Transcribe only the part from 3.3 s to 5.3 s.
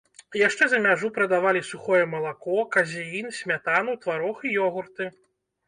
смятану, тварог і ёгурты.